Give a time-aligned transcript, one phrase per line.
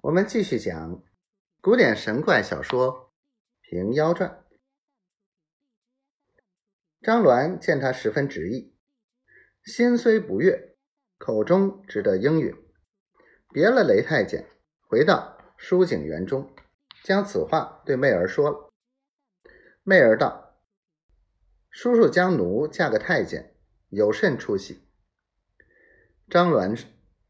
[0.00, 1.02] 我们继续讲
[1.60, 3.10] 古典神怪小说
[3.68, 4.30] 《平妖传》。
[7.02, 8.76] 张鸾见他十分执意，
[9.64, 10.76] 心虽不悦，
[11.18, 12.54] 口中只得应允，
[13.52, 14.46] 别了雷太监，
[14.82, 16.48] 回到书景园中，
[17.02, 18.72] 将此话对媚儿说了。
[19.82, 20.62] 媚儿道
[21.70, 23.56] ：“叔叔将奴嫁个太监，
[23.88, 24.86] 有甚出息？”
[26.30, 26.80] 张鸾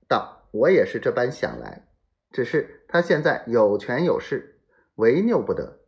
[0.06, 1.86] 道：“我也是这般想来。”
[2.30, 4.60] 只是他现在有权有势，
[4.96, 5.80] 违拗不得。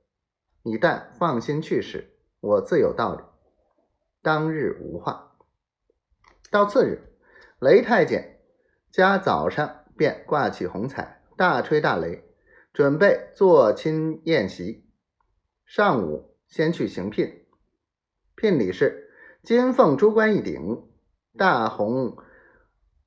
[0.63, 3.23] 你但放心去使，我自有道理。
[4.23, 5.39] 当日无话。
[6.51, 7.15] 到次日，
[7.61, 8.41] 雷太监
[8.91, 12.23] 家早上便挂起红彩，大吹大擂，
[12.73, 14.87] 准备做亲宴席。
[15.65, 17.47] 上午先去行聘，
[18.35, 19.11] 聘礼是
[19.43, 20.87] 金凤珠冠一顶，
[21.39, 22.17] 大红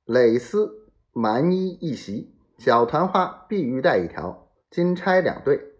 [0.04, 2.33] 蕾丝蛮衣一袭。
[2.56, 5.72] 小团花碧玉带一条，金钗两对，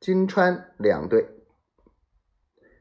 [0.00, 1.28] 金钏两对，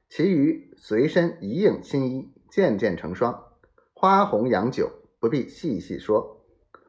[0.10, 3.54] 其余随身一应新衣，件件成双，
[3.94, 6.44] 花红洋酒不必细细说，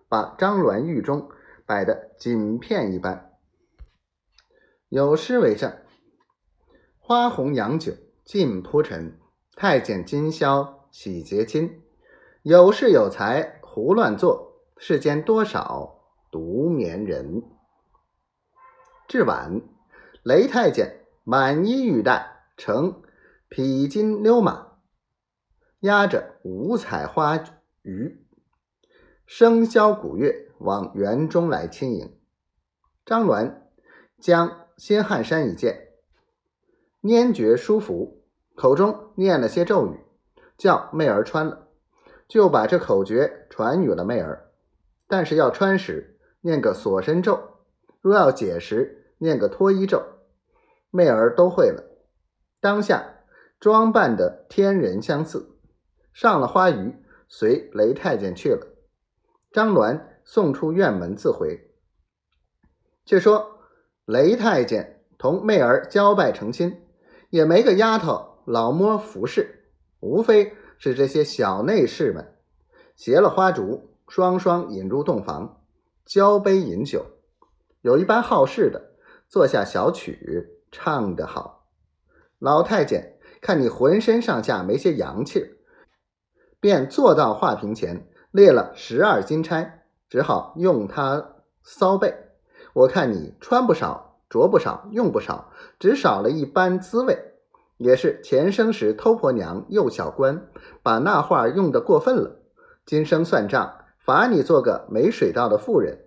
[0.09, 1.29] 把张鸾玉中
[1.67, 3.33] 摆的锦片一般。
[4.89, 5.77] 有诗为证：
[6.99, 7.93] 花红洋酒
[8.25, 9.21] 尽铺陈，
[9.55, 11.83] 太监今宵喜结亲，
[12.43, 13.61] 有势有才。
[13.75, 15.99] 胡乱做，世间多少
[16.31, 17.43] 独眠人。
[19.09, 19.63] 至晚，
[20.23, 23.03] 雷太监满衣玉带，乘
[23.49, 24.79] 匹金溜马，
[25.81, 27.43] 压着五彩花
[27.83, 28.25] 鱼，
[29.27, 32.17] 笙箫鼓乐，往园中来亲迎。
[33.05, 33.55] 张鸾
[34.21, 35.89] 将新汗衫一件，
[37.03, 38.23] 拈觉舒服，
[38.55, 39.99] 口中念了些咒语，
[40.57, 41.63] 叫媚儿穿了。
[42.27, 44.51] 就把这口诀传与了媚儿，
[45.07, 47.39] 但是要穿时念个锁身咒，
[48.01, 50.03] 若要解时念个脱衣咒，
[50.91, 51.85] 媚儿都会了。
[52.61, 53.21] 当下
[53.61, 55.57] 装扮的天人相似，
[56.13, 56.97] 上了花鱼，
[57.29, 58.67] 随雷太监去了。
[59.53, 61.71] 张鸾送出院门自回。
[63.05, 63.61] 却说
[64.05, 66.83] 雷太监同媚儿交拜成亲，
[67.31, 70.57] 也没个丫头老摸服侍，无非。
[70.77, 72.34] 是这些小内侍们
[72.95, 75.61] 携了花烛，双双引入洞房，
[76.05, 77.07] 交杯饮酒。
[77.83, 78.93] 有一般好事的，
[79.29, 81.67] 坐下小曲，唱得好。
[82.39, 85.57] 老太监看你浑身上下没些洋气，
[86.61, 92.15] 便坐到画屏前，列了十二金钗，只好用它搔背。
[92.73, 97.33] 我看你穿不少，着不少，用不少，只少了一般滋味。
[97.77, 100.49] 也是前生时偷婆娘幼小官，
[100.83, 102.41] 把那画用的过分了。
[102.87, 105.99] 今生算账，罚你做个没水道的妇人，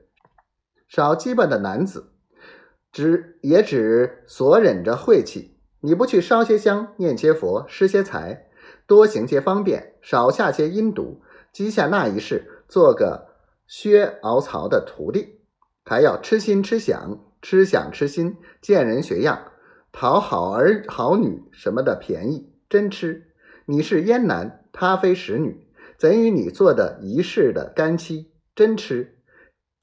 [0.88, 2.12] 少鸡巴的男子，
[2.92, 5.58] 只也只所忍着晦气。
[5.82, 8.48] 你不去烧些香，念些佛，施些财，
[8.86, 11.22] 多行些方便，少下些阴毒，
[11.52, 13.28] 积下那一世，做个
[13.66, 15.40] 薛敖曹的徒弟，
[15.84, 19.52] 还要痴心痴想，痴想痴心，见人学样。
[19.92, 23.34] 讨好儿好女什么的便宜，真吃！
[23.66, 25.67] 你是阉男，他非使女，
[25.98, 28.32] 怎与你做的一世的干妻？
[28.56, 29.18] 真痴！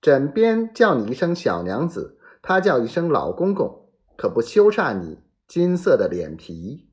[0.01, 6.89] 枕边叫你一声小娘子，他叫一声老公公，可不羞煞你金色的脸皮？